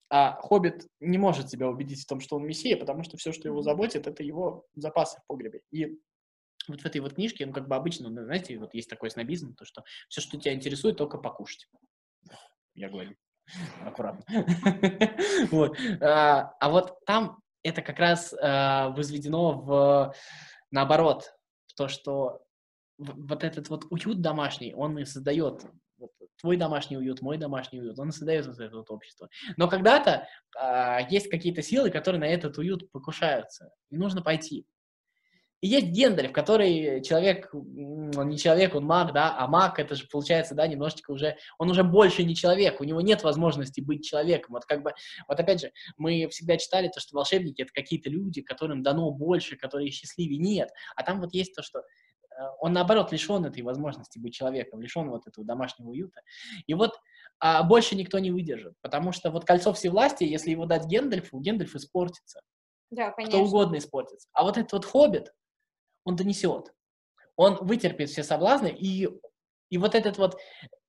[0.10, 3.48] а Хоббит не может себя убедить в том, что он мессия, потому что все, что
[3.48, 5.62] его заботит, это его запасы в погребе.
[5.72, 5.98] И
[6.68, 9.54] вот в этой вот книжке, ну, как бы обычно, ну, знаете, вот есть такой снобизм,
[9.56, 11.68] то, что все, что тебя интересует, только покушать.
[12.74, 13.16] Я говорю
[13.86, 14.24] аккуратно.
[15.52, 15.78] вот.
[16.02, 20.14] А, а вот там это как раз а, возведено в
[20.72, 21.34] наоборот,
[21.76, 22.42] то, что
[22.98, 25.66] вот этот вот уют домашний, он и создает
[25.98, 29.30] вот, твой домашний уют, мой домашний уют, он создает вот это вот общество.
[29.56, 30.28] Но когда-то
[30.60, 34.66] э, есть какие-то силы, которые на этот уют покушаются, и нужно пойти.
[35.60, 40.06] И есть Гендальф, который человек, он не человек, он маг, да, а маг это же
[40.08, 44.54] получается, да, немножечко уже, он уже больше не человек, у него нет возможности быть человеком.
[44.54, 44.94] Вот как бы,
[45.28, 49.56] вот опять же, мы всегда читали то, что волшебники это какие-то люди, которым дано больше,
[49.56, 50.38] которые счастливее.
[50.38, 51.82] Нет, а там вот есть то, что
[52.60, 56.22] он, наоборот, лишен этой возможности быть человеком, лишен вот этого домашнего уюта.
[56.66, 57.00] И вот
[57.40, 61.76] а больше никто не выдержит, потому что вот кольцо всевластия, если его дать Гендальфу, Гендальф
[61.76, 62.42] испортится.
[62.90, 63.38] Да, конечно.
[63.38, 64.28] Кто угодно испортится.
[64.34, 65.34] А вот этот вот хоббит,
[66.04, 66.74] он донесет.
[67.36, 69.08] Он вытерпит все соблазны, и,
[69.70, 70.40] и вот этот вот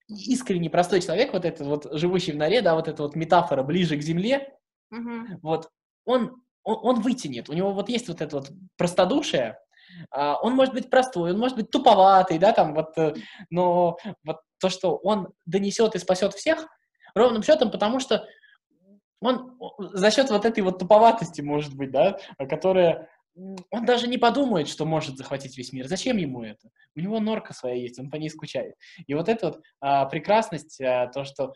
[0.06, 3.98] искренне простой человек, вот этот вот живущий в норе, да, вот эта вот метафора ближе
[3.98, 4.56] к земле,
[4.90, 5.38] угу.
[5.42, 5.70] вот,
[6.06, 7.50] он, он, он вытянет.
[7.50, 9.58] У него вот есть вот это вот простодушие,
[10.10, 13.14] он может быть простой, он может быть туповатый, да, там вот, э,
[13.50, 16.66] но вот то, что он донесет и спасет всех,
[17.14, 18.26] ровным счетом, потому что
[19.20, 23.08] он за счет вот этой вот туповатости, может быть, да, которая
[23.70, 25.86] он даже не подумает, что может захватить весь мир.
[25.86, 26.70] Зачем ему это?
[26.96, 28.74] У него норка своя есть, он по ней скучает.
[29.06, 31.52] И вот эта вот а, прекрасность, а, то, что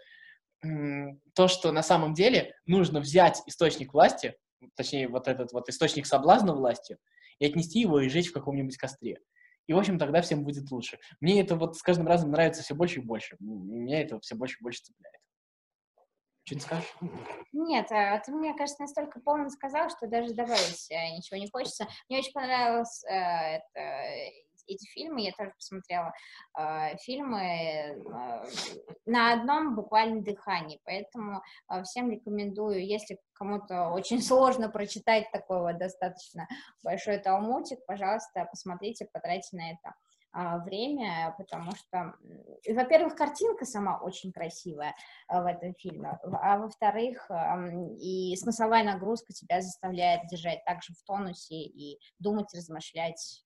[1.34, 4.36] то, что на самом деле нужно взять источник власти,
[4.76, 6.98] точнее, вот этот вот источник соблазна власти,
[7.42, 9.18] и отнести его и жечь в каком-нибудь костре.
[9.66, 10.98] И, в общем, тогда всем будет лучше.
[11.20, 13.36] Мне это вот с каждым разом нравится все больше и больше.
[13.40, 15.18] Меня это все больше и больше цепляет.
[16.44, 16.96] Что ты скажешь?
[17.52, 21.88] Нет, а ты, мне кажется, настолько полно сказал, что даже добавить э, ничего не хочется.
[22.08, 24.34] Мне очень понравилось э, это,
[24.66, 26.12] эти фильмы, я тоже посмотрела
[26.58, 28.44] э, фильмы э,
[29.06, 35.78] на одном буквально дыхании, поэтому э, всем рекомендую, если кому-то очень сложно прочитать такой вот
[35.78, 36.46] достаточно
[36.82, 39.94] большой талмутик, пожалуйста, посмотрите, потратьте на это
[40.64, 42.14] время, потому что,
[42.66, 44.94] во-первых, картинка сама очень красивая
[45.28, 47.30] в этом фильме, а во-вторых,
[48.00, 53.44] и смысловая нагрузка тебя заставляет держать также в тонусе и думать, размышлять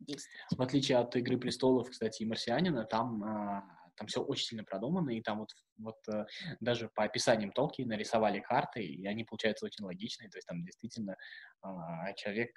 [0.00, 0.36] действовать.
[0.50, 5.10] В отличие от «Игры престолов», кстати, и «Марсианина», там а, там все очень сильно продумано,
[5.10, 6.24] и там вот, вот э,
[6.60, 11.16] даже по описаниям Толки нарисовали карты, и они получаются очень логичные, то есть там действительно
[11.60, 12.50] а, человек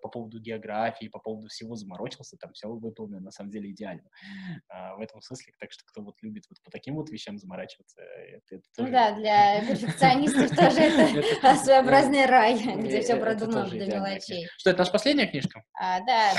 [0.00, 4.08] по поводу географии, по поводу всего заморочился, там все выполнено на самом деле идеально.
[4.68, 8.00] А, в этом смысле, так что кто вот любит вот по таким вот вещам заморачиваться,
[8.00, 8.88] это, это тоже...
[8.88, 14.46] Ну да, для перфекционистов тоже это своеобразный рай, где все продумано до мелочей.
[14.56, 15.62] Что, это наша последняя книжка?
[15.78, 16.32] Да,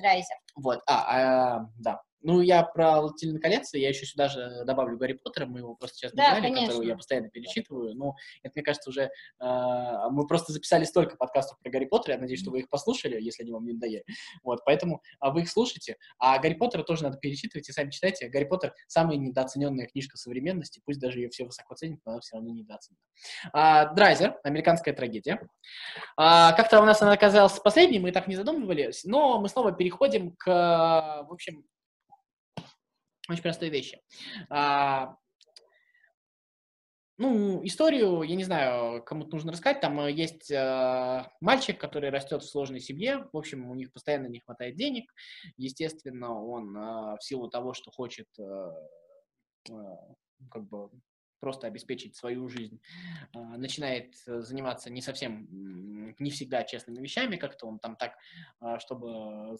[0.00, 0.36] Драйзер.
[0.56, 5.46] Вот, а, да, ну, я про «Властелин колец», я еще сюда же добавлю Гарри Поттера,
[5.46, 7.94] мы его просто сейчас да, взяли, которого я постоянно перечитываю.
[7.94, 9.10] Ну, это, мне кажется, уже...
[9.40, 13.20] Э, мы просто записали столько подкастов про Гарри Поттера, я надеюсь, что вы их послушали,
[13.20, 14.04] если они вам не надоели.
[14.42, 15.96] Вот, поэтому а вы их слушайте.
[16.18, 18.28] А Гарри Поттера тоже надо перечитывать и сами читайте.
[18.28, 22.36] Гарри Поттер— самая недооцененная книжка современности, пусть даже ее все высоко ценят, но она все
[22.36, 23.00] равно недооценена.
[23.52, 25.40] А, Драйзер, американская трагедия.
[26.16, 30.32] А, как-то у нас она оказалась последней, мы так не задумывались, но мы снова переходим
[30.36, 31.64] к, в общем,
[33.30, 34.02] Очень простые вещи.
[34.48, 35.14] А,
[37.16, 39.80] ну, историю, я не знаю, кому-то нужно рассказать.
[39.80, 43.28] Там э, есть э, мальчик, который растет в сложной семье.
[43.32, 45.14] В общем, у них постоянно не хватает денег.
[45.56, 48.42] Естественно, он э, в силу того, что хочет э,
[49.70, 49.72] э,
[50.50, 50.90] как бы
[51.38, 52.80] просто обеспечить свою жизнь,
[53.32, 55.46] э, начинает заниматься не совсем,
[56.18, 58.16] не всегда честными вещами, как-то он там так,
[58.60, 59.56] э, чтобы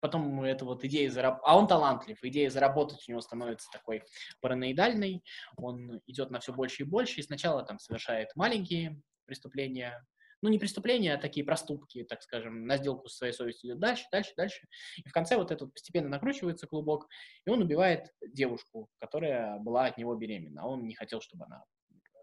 [0.00, 4.02] потом эта вот идея заработать, а он талантлив, идея заработать у него становится такой
[4.40, 5.22] параноидальной,
[5.56, 10.04] он идет на все больше и больше, и сначала там совершает маленькие преступления,
[10.42, 14.06] ну, не преступления, а такие проступки, так скажем, на сделку со своей совестью идет дальше,
[14.10, 14.66] дальше, дальше.
[14.96, 17.08] И в конце вот этот постепенно накручивается клубок,
[17.44, 21.62] и он убивает девушку, которая была от него беременна, а он не хотел, чтобы она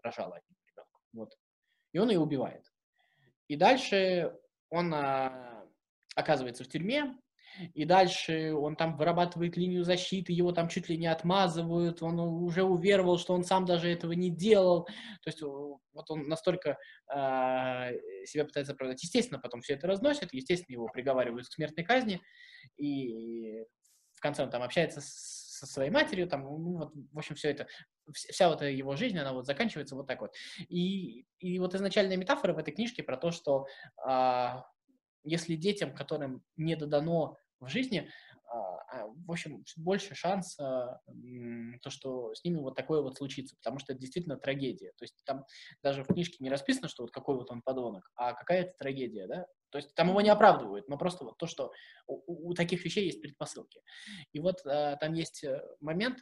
[0.02, 0.98] рожала от него ребенка.
[1.12, 1.36] Вот.
[1.92, 2.64] И он ее убивает.
[3.46, 4.36] И дальше
[4.68, 5.64] он а,
[6.14, 7.16] оказывается в тюрьме,
[7.74, 12.62] и дальше он там вырабатывает линию защиты, его там чуть ли не отмазывают, он уже
[12.62, 16.78] уверовал, что он сам даже этого не делал, то есть вот он настолько
[17.12, 17.16] э,
[18.24, 19.02] себя пытается оправдать.
[19.02, 22.20] Естественно, потом все это разносит, естественно, его приговаривают к смертной казни,
[22.76, 23.64] и
[24.14, 27.66] в конце он там общается со своей матерью, там, ну, вот, в общем, все это,
[28.12, 30.34] вся вот его жизнь, она вот заканчивается вот так вот.
[30.68, 33.66] И, и вот изначальная метафора в этой книжке про то, что
[34.08, 34.62] э,
[35.28, 38.10] если детям, которым не додано в жизни,
[38.50, 41.00] а, а, в общем, больше шанса,
[41.82, 44.92] то, что с ними вот такое вот случится, потому что это действительно трагедия.
[44.96, 45.44] То есть там
[45.82, 49.46] даже в книжке не расписано, что вот какой вот он подонок, а какая-то трагедия, да?
[49.70, 51.72] То есть там его не оправдывают, но просто вот то, что
[52.06, 53.82] у, у таких вещей есть предпосылки.
[54.32, 56.18] И вот а, там есть э, момент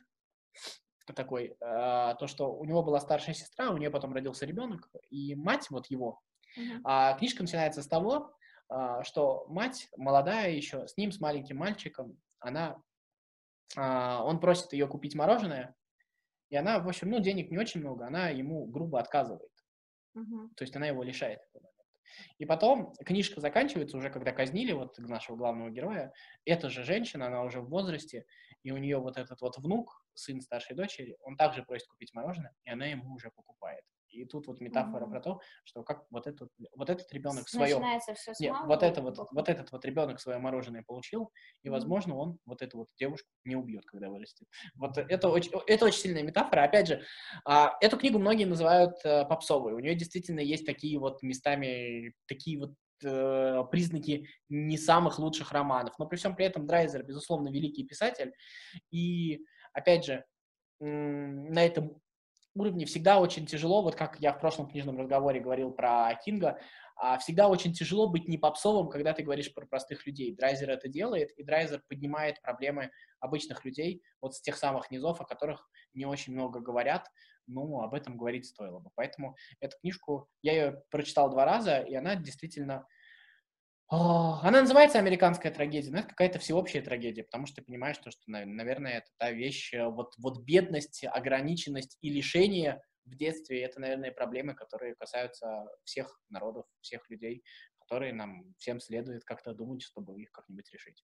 [1.14, 5.36] такой, а, то, что у него была старшая сестра, у нее потом родился ребенок, и
[5.36, 6.20] мать вот его,
[6.58, 6.80] uh-huh.
[6.84, 8.30] а книжка начинается с того, а,
[9.02, 12.82] что мать молодая еще, с ним, с маленьким мальчиком, она,
[13.76, 15.74] а, он просит ее купить мороженое,
[16.50, 19.50] и она, в общем, ну, денег не очень много, она ему грубо отказывает.
[20.16, 20.48] Uh-huh.
[20.56, 21.68] То есть она его лишает этого
[22.38, 26.12] И потом книжка заканчивается уже, когда казнили вот нашего главного героя.
[26.44, 28.24] Эта же женщина, она уже в возрасте,
[28.62, 32.54] и у нее вот этот вот внук, сын старшей дочери, он также просит купить мороженое,
[32.64, 33.84] и она ему уже покупает.
[34.16, 35.12] И тут вот метафора угу.
[35.12, 37.76] про то, что как вот этот, вот этот ребенок свое...
[38.40, 41.30] Нет, вот, это вот, вот этот вот ребенок свое мороженое получил,
[41.62, 44.46] и, возможно, он вот эту вот девушку не убьет, когда вырастет.
[44.74, 46.64] Вот это очень, это очень сильная метафора.
[46.64, 47.02] Опять же,
[47.44, 49.74] а, эту книгу многие называют э, попсовой.
[49.74, 52.72] У нее действительно есть такие вот местами, такие вот
[53.04, 55.98] э, признаки не самых лучших романов.
[55.98, 58.32] Но при всем при этом Драйзер, безусловно, великий писатель.
[58.90, 60.24] И, опять же,
[60.80, 62.00] на этом
[62.56, 66.58] уровне всегда очень тяжело, вот как я в прошлом книжном разговоре говорил про Кинга,
[66.96, 70.34] а, всегда очень тяжело быть не попсовым, когда ты говоришь про простых людей.
[70.34, 72.90] Драйзер это делает, и Драйзер поднимает проблемы
[73.20, 77.08] обычных людей, вот с тех самых низов, о которых не очень много говорят,
[77.46, 78.90] ну, об этом говорить стоило бы.
[78.94, 82.86] Поэтому эту книжку, я ее прочитал два раза, и она действительно
[83.88, 88.22] она называется «Американская трагедия», но это какая-то всеобщая трагедия, потому что ты понимаешь, что, что
[88.26, 94.10] наверное, это та вещь, э, вот, вот бедность, ограниченность и лишение в детстве, это, наверное,
[94.10, 97.44] проблемы, которые касаются всех народов, всех людей,
[97.78, 101.04] которые нам всем следует как-то думать, чтобы их как-нибудь решить.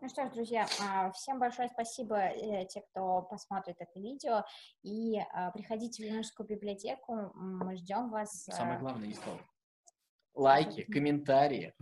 [0.00, 4.42] Ну что ж, друзья, а, всем большое спасибо, э, те, кто посмотрит это видео,
[4.82, 8.42] и а, приходите в Ленинскую библиотеку, мы ждем вас.
[8.46, 9.38] Самое э, главное, не слово
[10.34, 11.74] лайки, комментарии.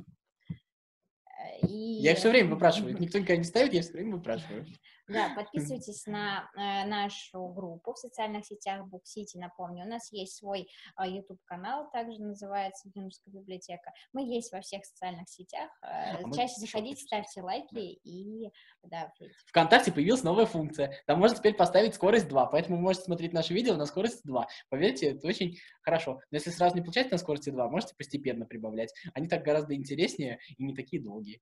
[1.63, 1.73] И...
[1.73, 2.99] Я все время выпрашиваю.
[2.99, 4.67] Никто никогда не ставит, я все время выпрашиваю.
[5.11, 9.85] Да, подписывайтесь на э, нашу группу в социальных сетях Book City, напомню.
[9.85, 10.69] У нас есть свой
[10.99, 13.93] э, YouTube-канал, также называется Юношеская библиотека.
[14.13, 15.71] Мы есть во всех социальных сетях.
[15.83, 17.81] Э, а чаще заходите, ставьте лайки да.
[17.81, 18.51] и...
[18.83, 19.13] Да,
[19.47, 20.93] Вконтакте появилась новая функция.
[21.07, 24.47] Там можно теперь поставить скорость 2, поэтому вы можете смотреть наши видео на скорости 2.
[24.69, 26.21] Поверьте, это очень хорошо.
[26.31, 28.93] Но если сразу не получается на скорости 2, можете постепенно прибавлять.
[29.15, 31.41] Они так гораздо интереснее и не такие долгие.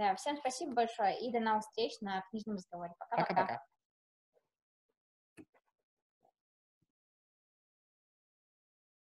[0.00, 2.94] Да, всем спасибо большое и до новых встреч на книжном разговоре.
[2.98, 3.62] Пока-пока.